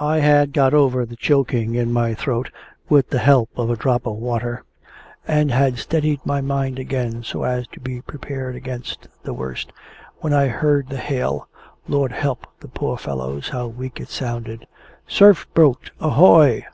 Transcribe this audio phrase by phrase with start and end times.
[0.00, 2.50] I had got over the choking in my throat
[2.88, 4.64] with the help of a drop of water,
[5.28, 9.70] and had steadied my mind again so as to be prepared against the worst,
[10.20, 11.46] when I heard the hail
[11.86, 14.66] (Lord help the poor fellows, how weak it sounded!)
[15.06, 16.64] "Surf boat, ahoy!"